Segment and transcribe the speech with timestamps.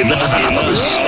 [0.00, 0.98] in the this.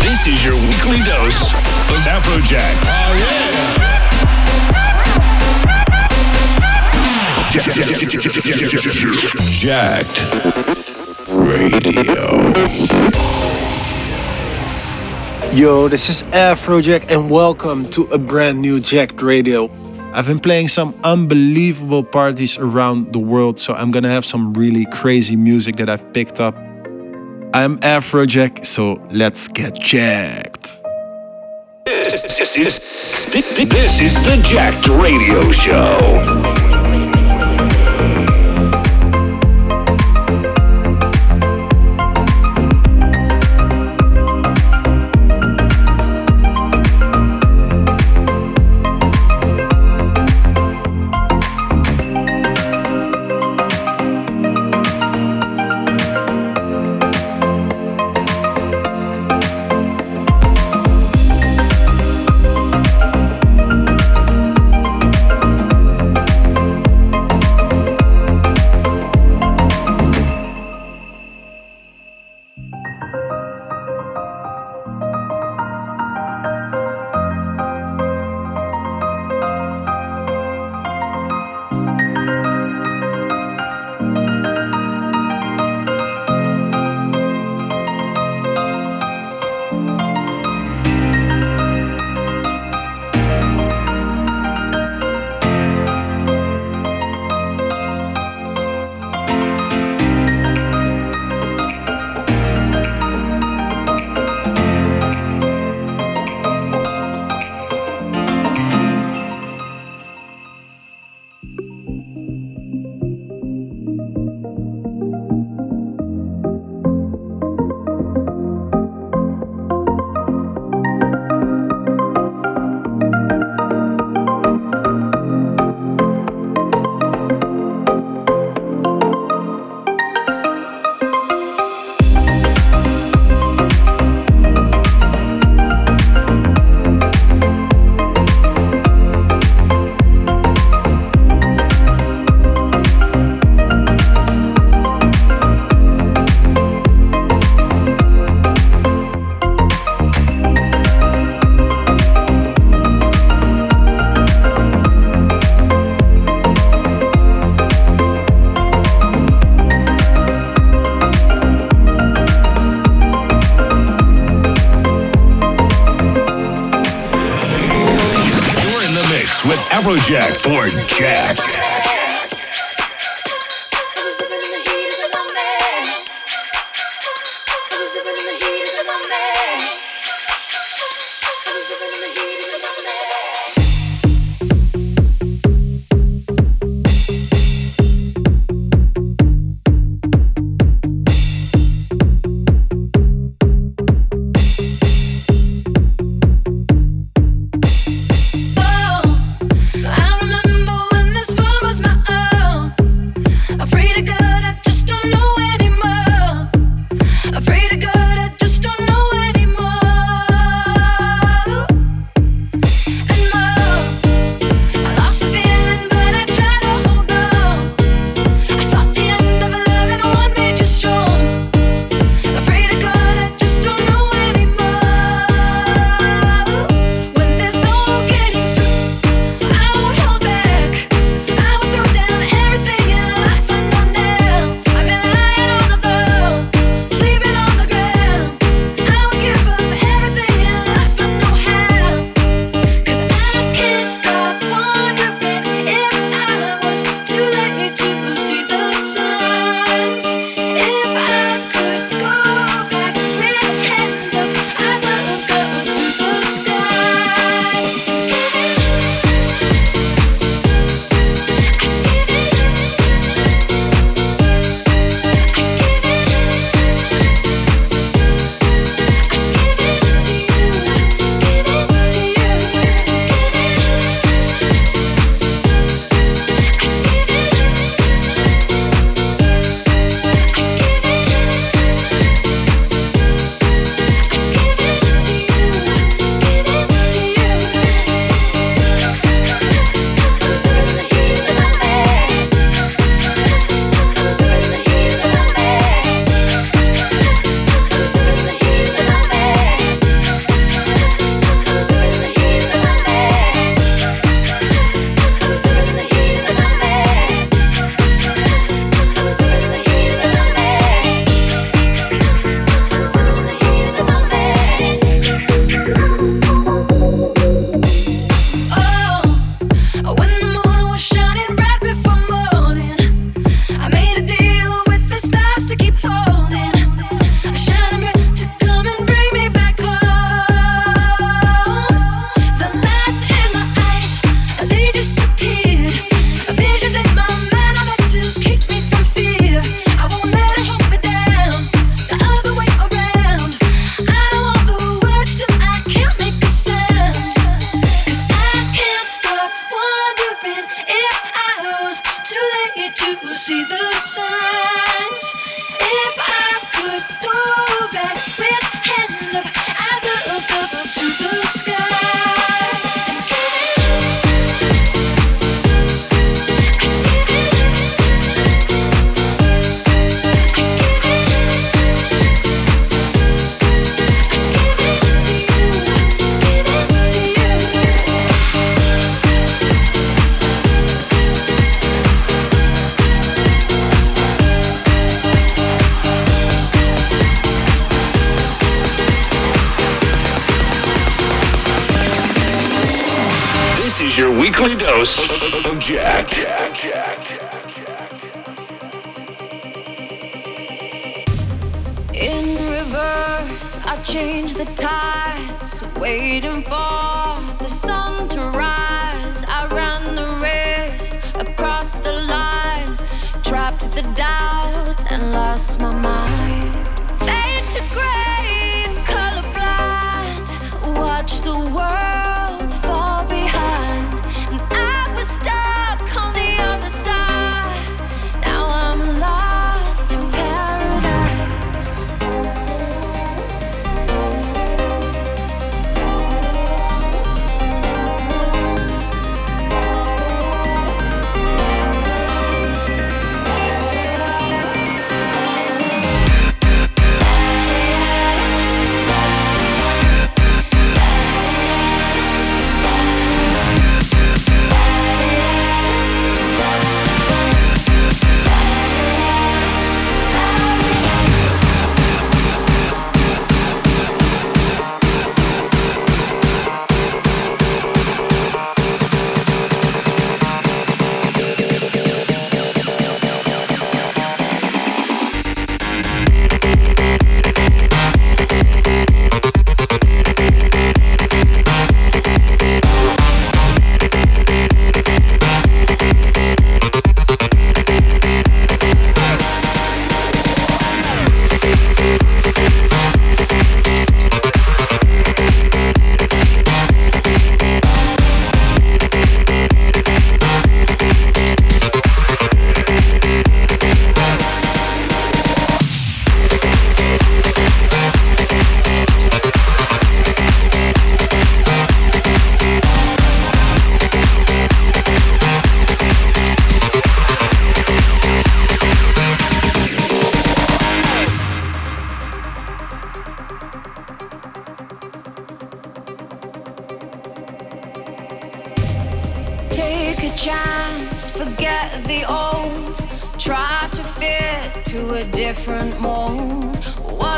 [0.00, 2.76] This is your weekly dose of Afrojack.
[2.86, 3.52] Oh yeah.
[9.60, 10.18] Jacked
[11.28, 12.22] Radio.
[15.54, 19.68] Yo, this is Afrojack and welcome to a brand new Jacked Radio.
[20.14, 24.86] I've been playing some unbelievable parties around the world, so I'm gonna have some really
[24.86, 26.56] crazy music that I've picked up.
[27.52, 30.80] I'm Afrojack, so let's get jacked.
[31.84, 36.51] This is, this is the Jacked Radio Show.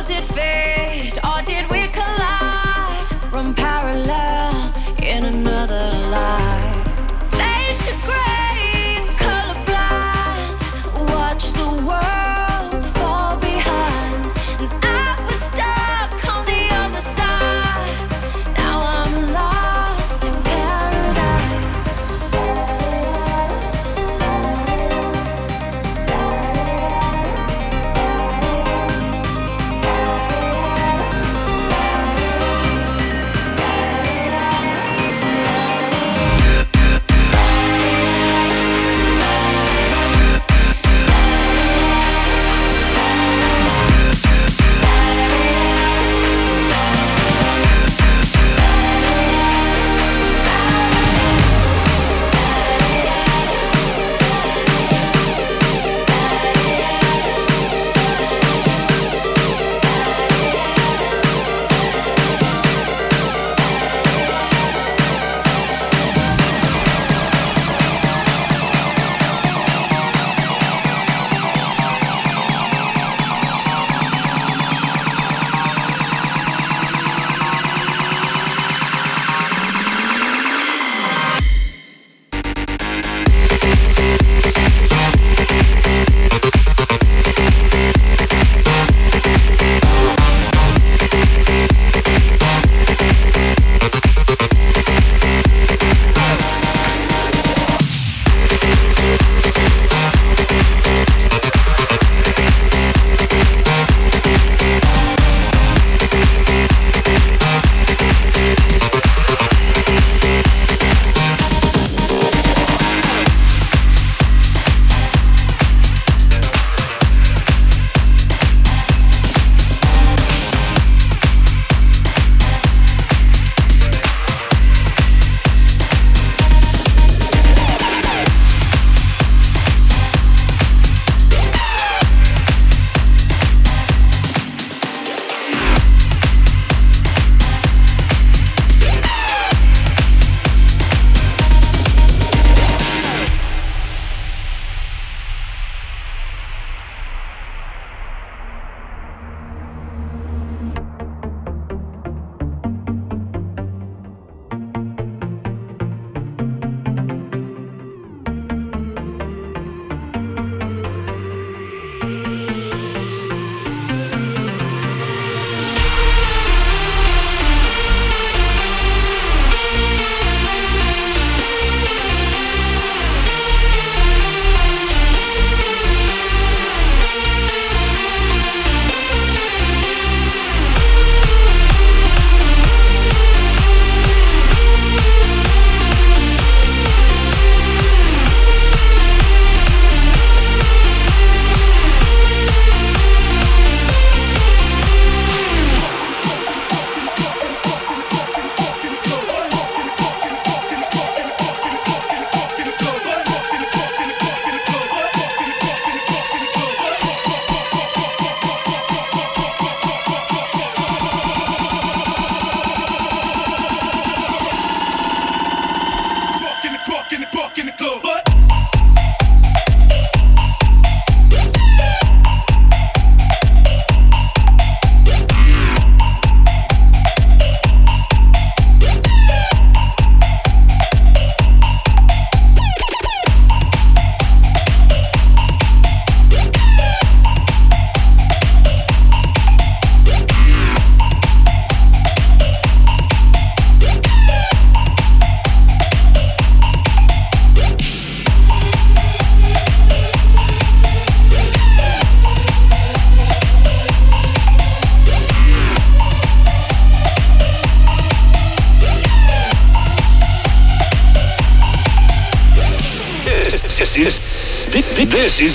[0.04, 0.73] Was it fate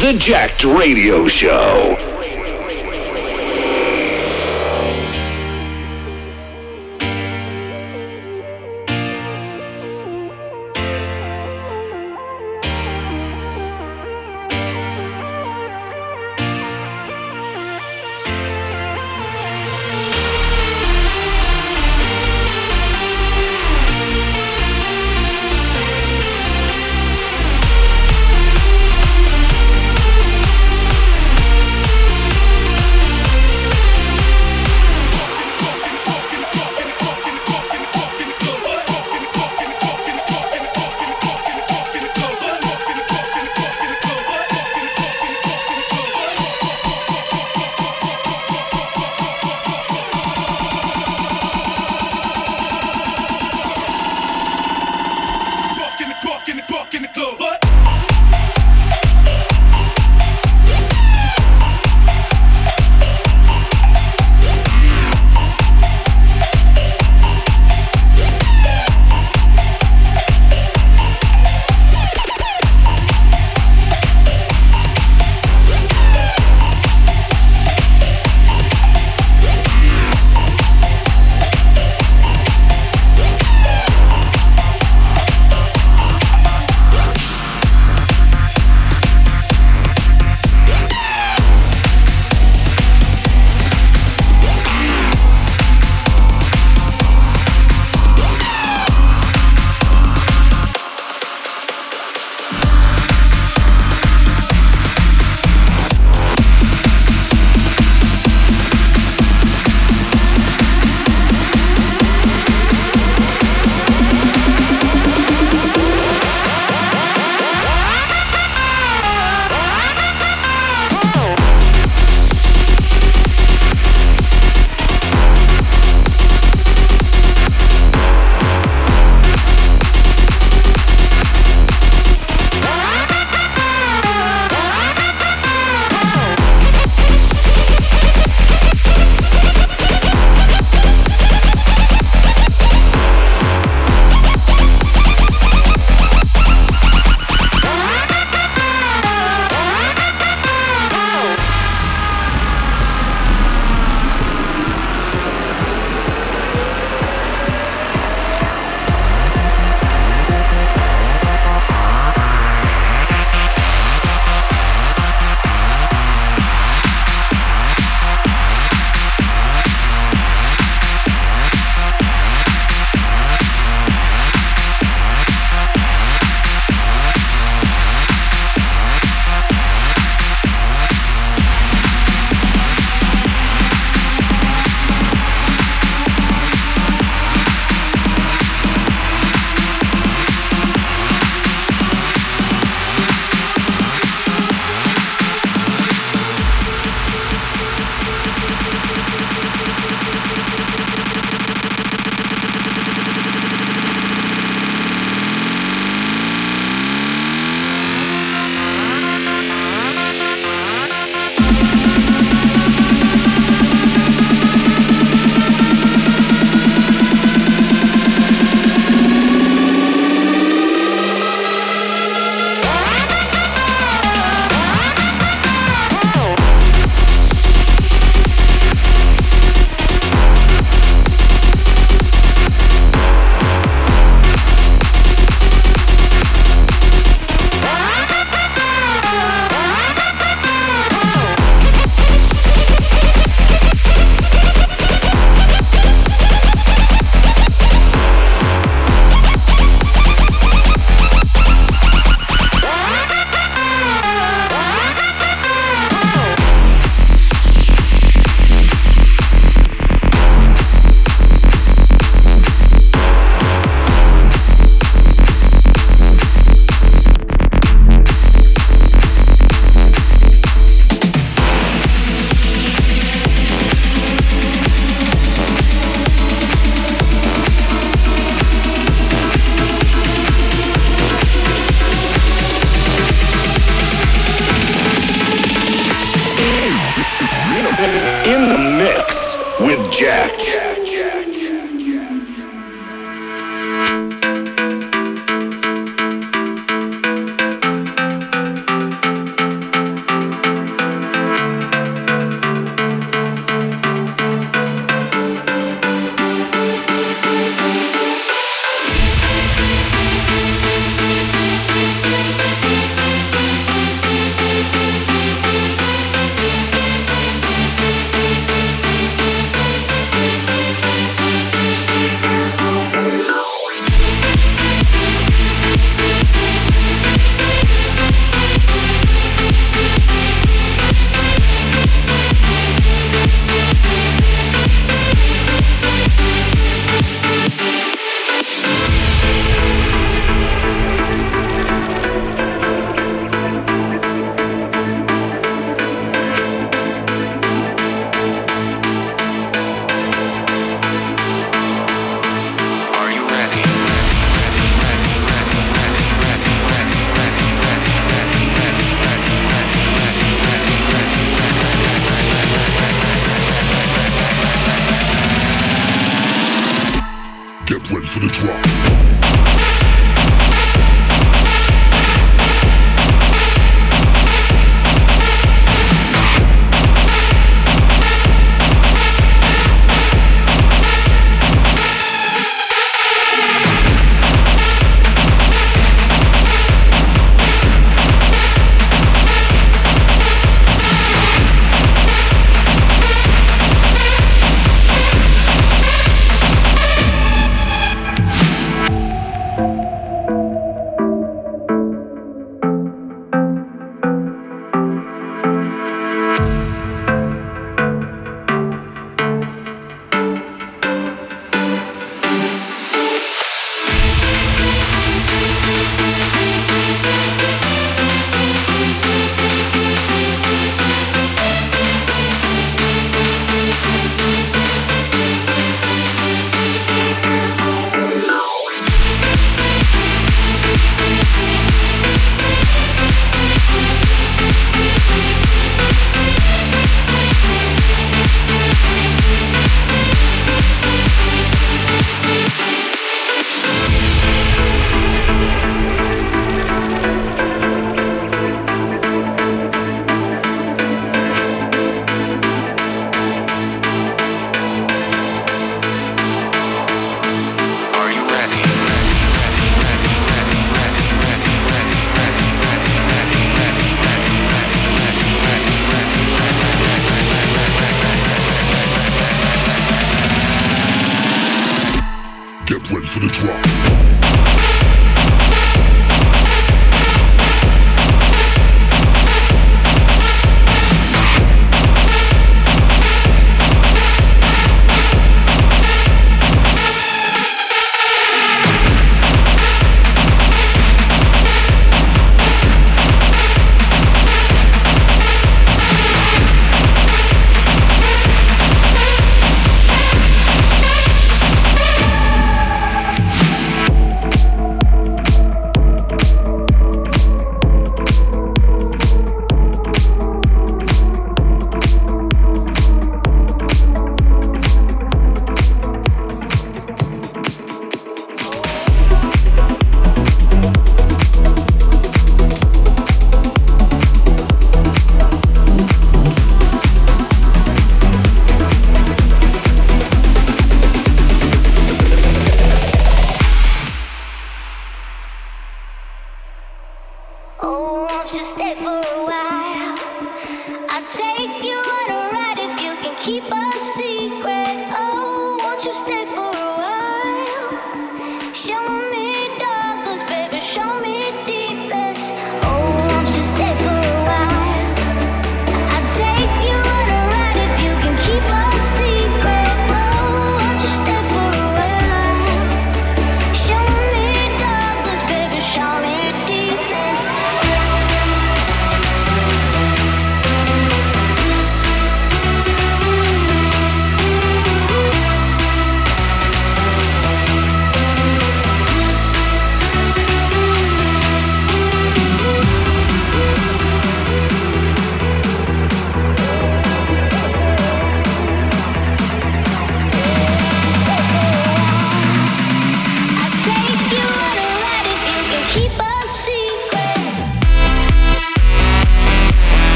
[0.00, 2.09] the Jacked Radio Show.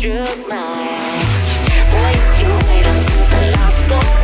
[0.00, 0.40] Tonight.
[1.92, 4.19] Why you wait until the last door?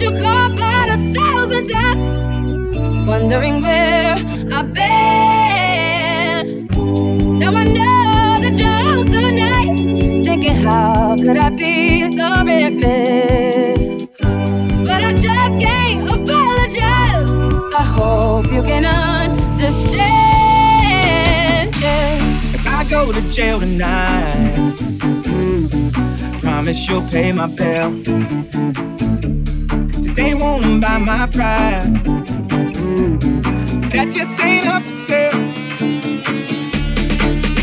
[0.00, 2.00] You called about a thousand times.
[3.06, 4.14] Wondering where
[4.50, 6.66] I've been.
[7.38, 9.76] Now I know that you're home tonight.
[10.24, 14.06] Thinking, how could I be so reckless?
[14.86, 17.30] But I just can't apologize.
[17.76, 19.90] I hope you can understand.
[22.54, 24.54] If I go to jail tonight,
[24.98, 28.00] mm-hmm, promise you'll pay my bill.
[30.20, 31.94] Today won't buy my pride.
[33.88, 35.32] That just ain't up for sale.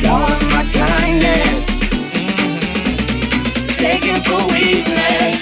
[0.09, 1.67] All my kindness.
[3.77, 5.37] Taken for weakness.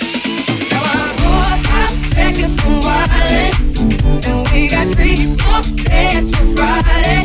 [0.75, 3.53] I'm four, five seconds from wildin'.
[4.27, 7.21] And we got three more days till Friday.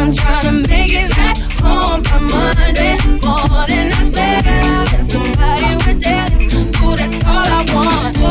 [0.00, 3.92] I'm trying to make it back home by Monday morning.
[3.92, 6.46] I swear I wish somebody tell me.
[6.80, 8.21] Ooh, that's all I want.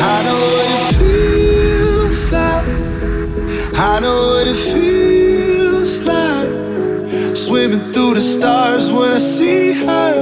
[0.01, 2.67] I know what it feels like.
[3.75, 7.37] I know what it feels like.
[7.37, 10.15] Swimming through the stars when I see her.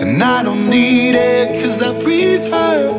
[0.00, 2.90] And I don't need it cause I breathe her.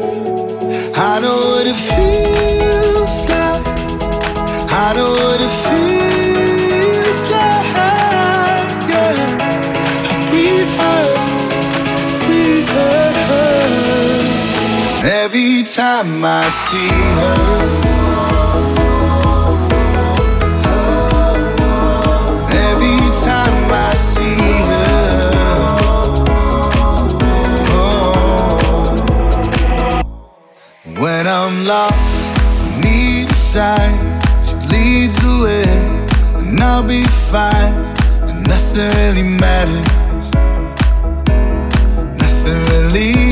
[0.96, 3.66] I know what it feels like.
[4.70, 5.27] I know
[15.30, 16.88] Every time I see
[17.18, 17.36] her.
[22.70, 24.40] Every time I see
[24.72, 25.32] her.
[27.76, 28.14] Oh.
[30.98, 32.00] When I'm lost,
[32.82, 33.96] need a sign.
[34.48, 35.68] She leads the way,
[36.40, 37.74] and I'll be fine.
[38.30, 39.88] And nothing really matters.
[42.16, 43.27] Nothing really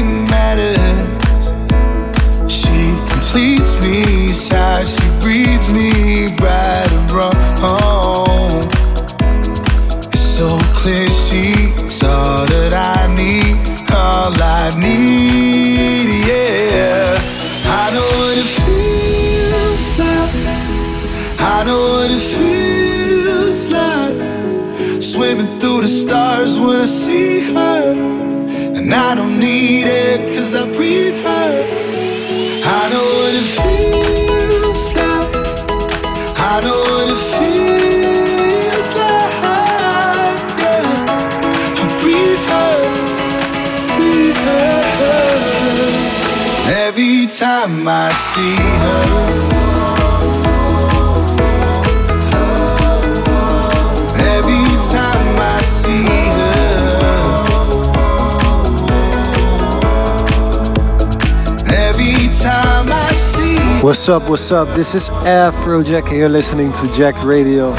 [5.76, 8.64] me right and wrong.
[10.14, 13.56] It's so clear she's all that I need,
[13.92, 17.18] all I need, yeah.
[17.82, 20.34] I know what it feels like.
[21.56, 25.04] I know what it feels like.
[25.04, 27.82] Swimming through the stars when I see her.
[28.78, 31.52] And I don't need it cause I breathe her.
[32.78, 33.15] I know
[46.68, 49.45] Every time I see her.
[63.86, 64.68] What's up, what's up?
[64.76, 67.68] This is Afrojack and you're listening to JACKED Radio.
[67.70, 67.78] Every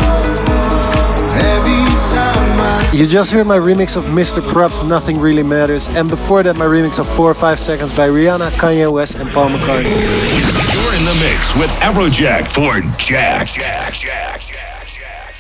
[2.15, 4.41] time I You just heard my remix of Mr.
[4.41, 8.09] Probz, Nothing Really Matters, and before that, my remix of 4 or 5 Seconds by
[8.09, 9.91] Rihanna, Kanye West, and Paul McCartney.
[9.91, 13.49] You're in the mix with Afrojack for Jack.
[13.49, 15.37] Jack, Jack, Jack, Jack.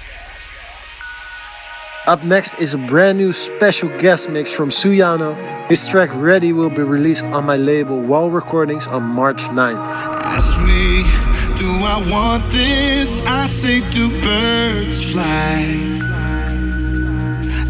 [2.09, 5.37] Up next is a brand new special guest mix from Suyano.
[5.68, 10.15] His track Ready will be released on my label Wall Recordings on March 9th.
[10.37, 11.03] Ask me,
[11.57, 13.25] do I want this?
[13.25, 15.64] I say, do birds fly?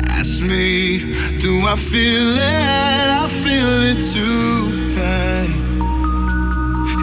[0.09, 0.99] Ask me,
[1.39, 3.07] do I feel it?
[3.23, 4.91] I feel it too.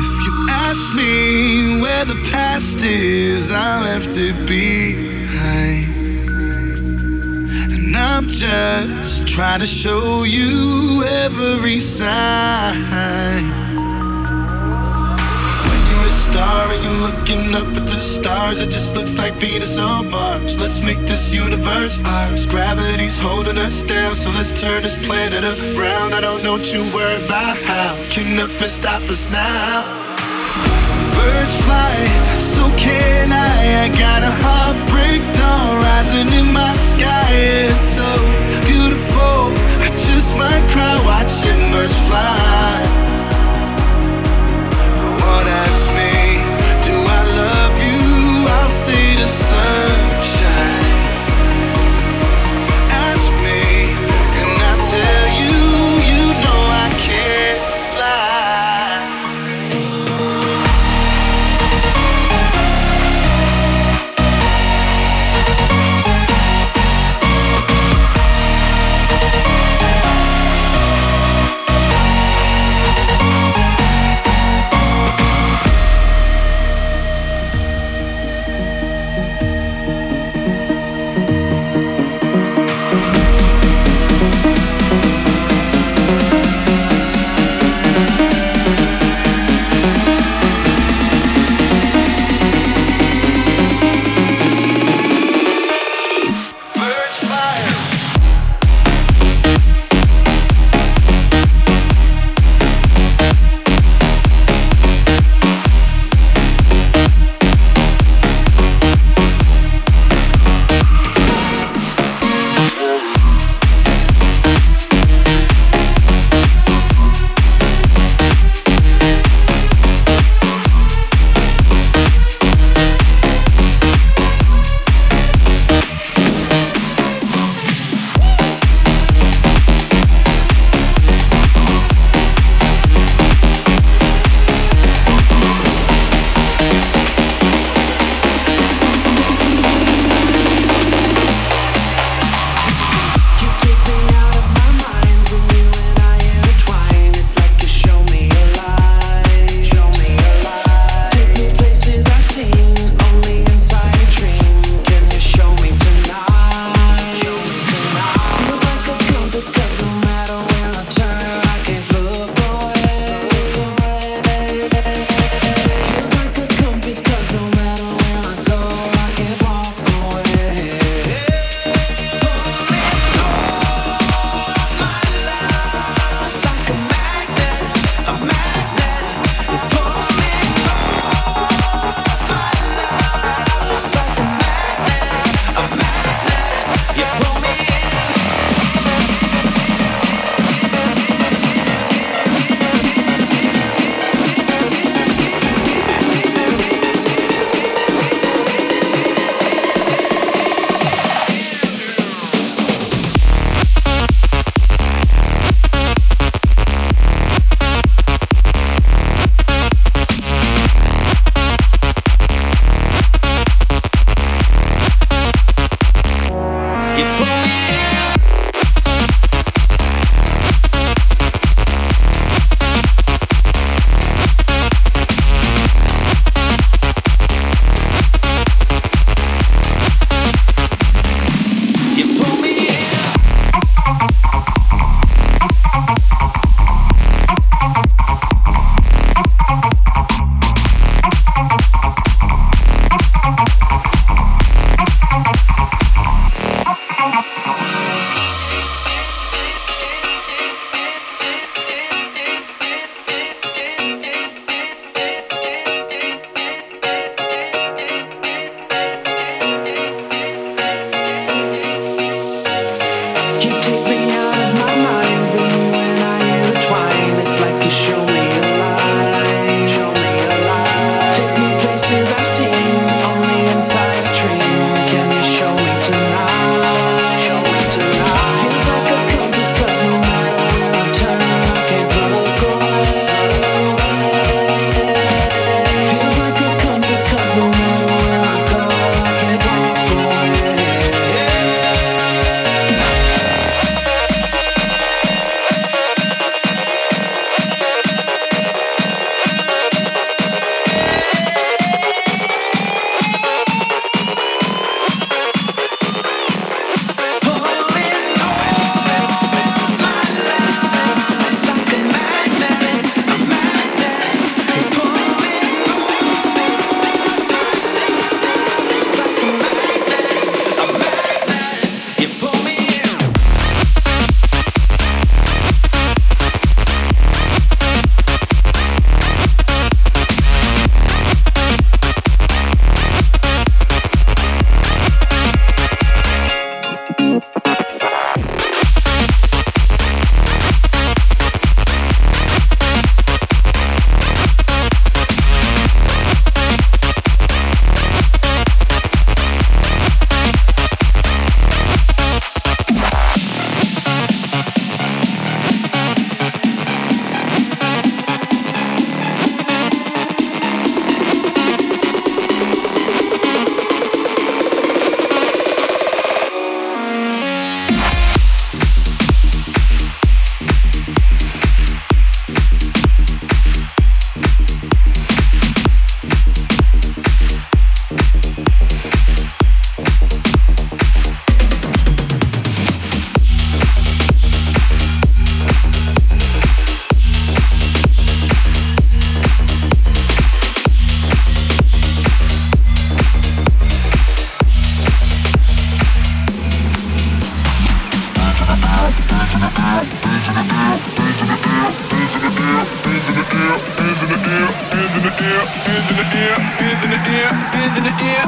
[0.02, 5.86] If you ask me where the past is, I left it behind.
[7.72, 13.73] And I'm just trying to show you every sign.
[16.34, 20.58] Star and you're looking up at the stars, it just looks like Venus or Mars.
[20.58, 22.48] Let's make this universe ours.
[22.48, 26.16] Gravity's holding us down, so let's turn this planet around.
[26.16, 27.94] I don't know what you worry about how.
[28.10, 29.86] Can nothing stop us now?
[31.14, 31.94] Birds fly,
[32.42, 33.86] so can I.
[33.86, 37.30] I got a heartbreak dawn rising in my sky.
[37.70, 38.10] It's so
[38.66, 39.54] beautiful.
[39.86, 43.13] I just might cry watching birds fly.
[48.74, 48.80] I'll
[49.18, 50.03] the sunshine.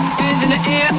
[0.01, 0.94] hands in the air.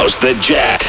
[0.00, 0.79] House that Jack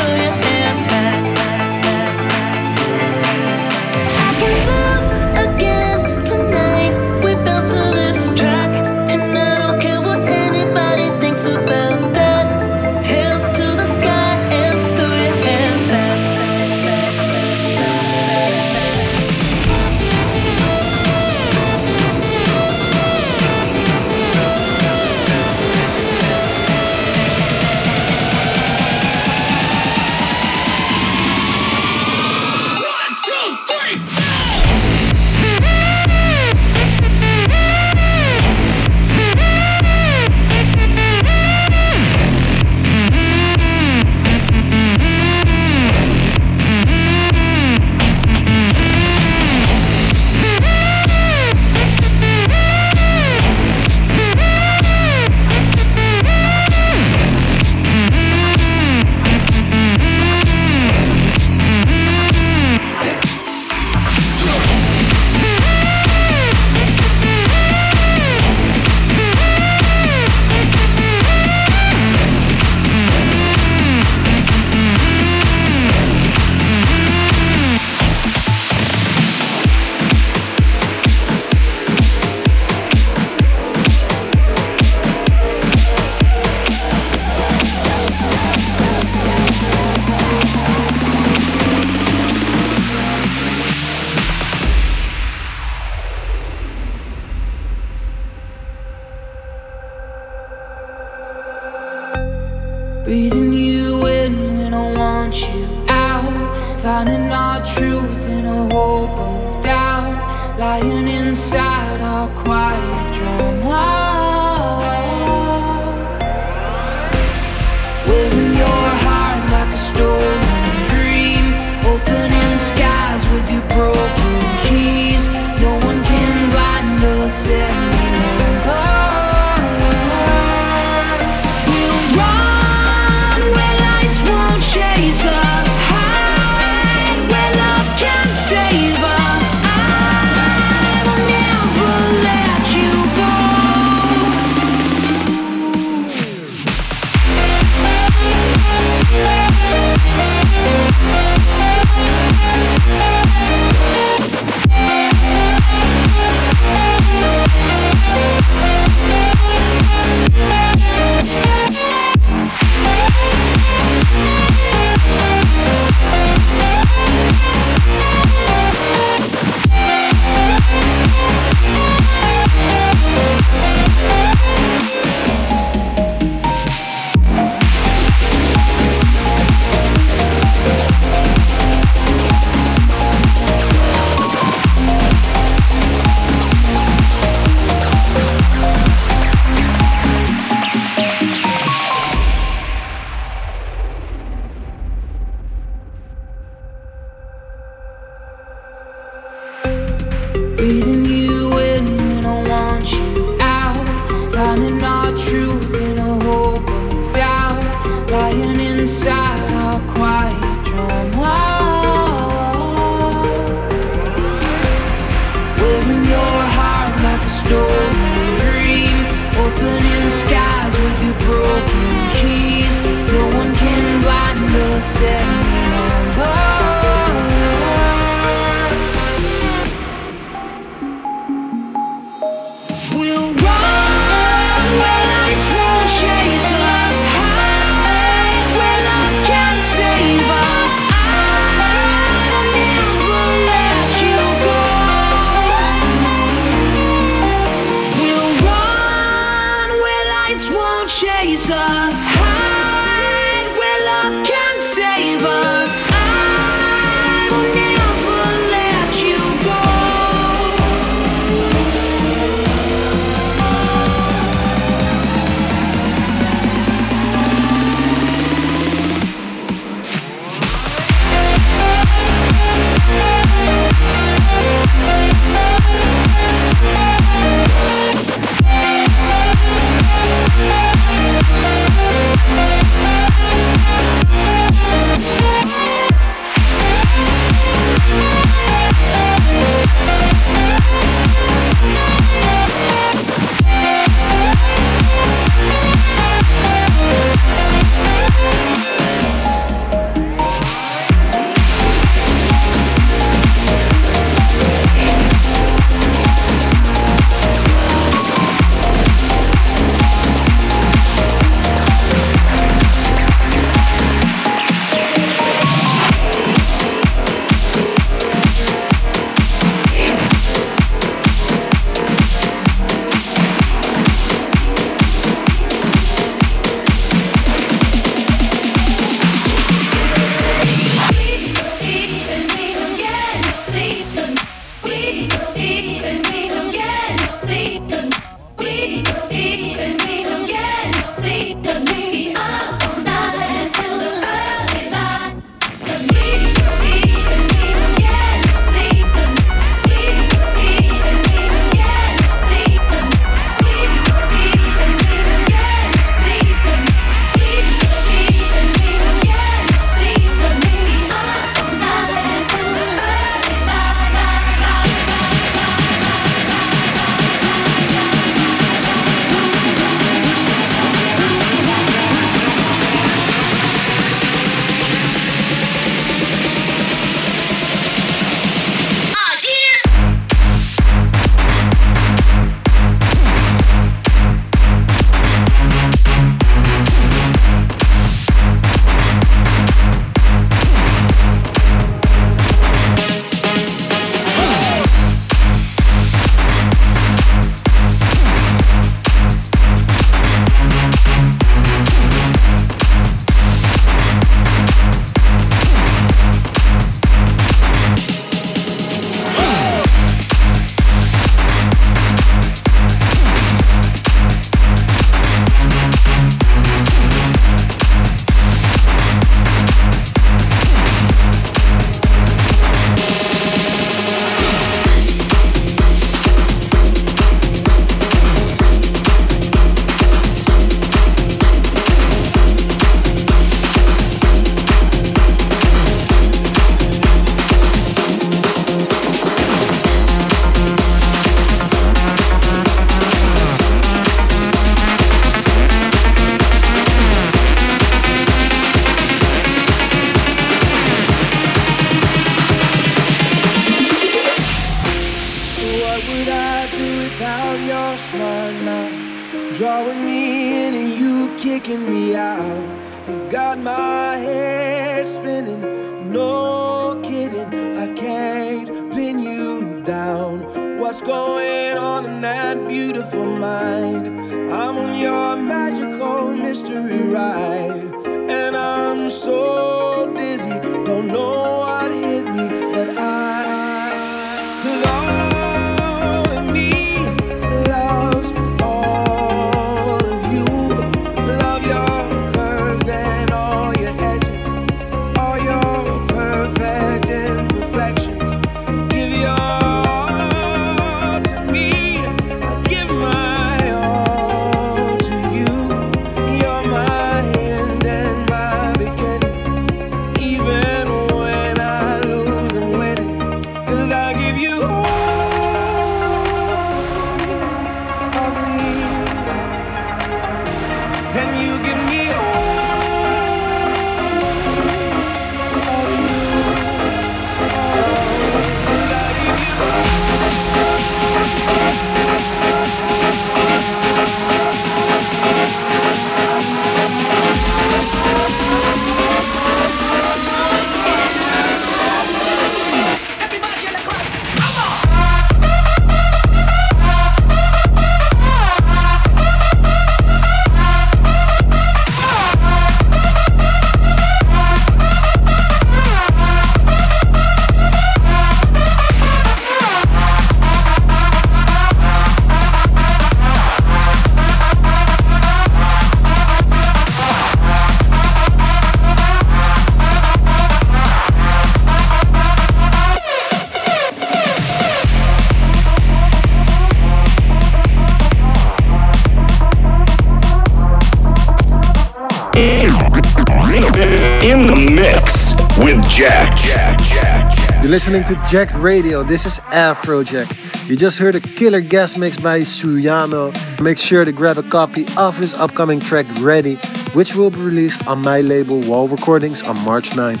[587.52, 588.82] listening to JACKED Radio.
[588.82, 590.08] This is Afrojack.
[590.48, 593.12] You just heard a killer guest mix by Suyano.
[593.42, 596.36] Make sure to grab a copy of his upcoming track Ready,
[596.72, 600.00] which will be released on my label Wall Recordings on March 9th.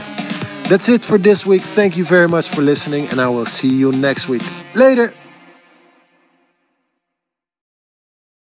[0.70, 1.60] That's it for this week.
[1.60, 4.42] Thank you very much for listening, and I will see you next week.
[4.74, 5.12] Later.